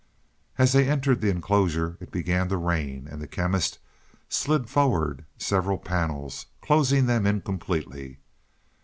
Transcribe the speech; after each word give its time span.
As 0.57 0.73
they 0.73 0.89
entered 0.89 1.21
the 1.21 1.29
enclosure, 1.29 1.95
it 1.99 2.09
began 2.09 2.49
to 2.49 2.57
rain, 2.57 3.07
and 3.07 3.21
the 3.21 3.27
Chemist 3.27 3.77
slid 4.29 4.67
forward 4.67 5.25
several 5.37 5.77
panels, 5.77 6.47
closing 6.59 7.05
them 7.05 7.27
in 7.27 7.39
completely. 7.41 8.17